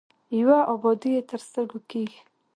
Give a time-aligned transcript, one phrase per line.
[0.39, 2.19] یوه ابادي یې تر سترګو کېږي.